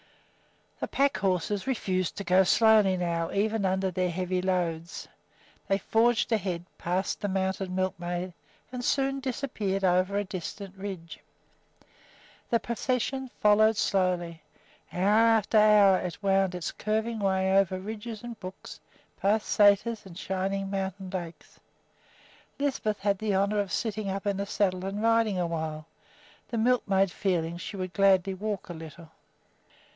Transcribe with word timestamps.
The 0.79 0.87
pack 0.87 1.17
horses 1.17 1.67
refused 1.67 2.15
to 2.17 2.23
go 2.23 2.43
slowly 2.43 2.97
now, 2.97 3.29
even 3.31 3.65
under 3.65 3.91
their 3.91 4.09
heavy 4.09 4.41
loads. 4.41 5.07
They 5.67 5.77
forged 5.77 6.31
ahead, 6.31 6.65
passed 6.79 7.21
the 7.21 7.27
mounted 7.27 7.69
milkmaid, 7.69 8.33
and 8.71 8.83
soon 8.83 9.19
disappeared 9.19 9.83
over 9.83 10.17
a 10.17 10.23
distant 10.23 10.75
ridge. 10.75 11.19
The 12.49 12.59
procession 12.59 13.27
followed 13.39 13.77
slowly. 13.77 14.41
Hour 14.91 15.03
after 15.03 15.59
hour 15.59 15.97
it 15.99 16.23
wound 16.23 16.55
its 16.55 16.71
curving 16.71 17.19
way 17.19 17.55
over 17.55 17.77
ridges 17.79 18.23
and 18.23 18.39
brooks, 18.39 18.79
past 19.19 19.55
sæters 19.55 20.03
and 20.07 20.17
shining 20.17 20.71
mountain 20.71 21.11
lakes. 21.11 21.59
Lisbeth 22.57 23.01
had 23.01 23.19
the 23.19 23.35
honor 23.35 23.59
of 23.59 23.71
sitting 23.71 24.09
up 24.09 24.25
in 24.25 24.37
the 24.37 24.47
saddle 24.47 24.83
and 24.85 25.03
riding 25.03 25.37
awhile, 25.37 25.85
the 26.47 26.57
milkmaid 26.57 27.11
feeling 27.11 27.53
that 27.53 27.59
she 27.59 27.77
would 27.77 27.93
gladly 27.93 28.33
walk 28.33 28.67
a 28.67 28.73
little. 28.73 29.11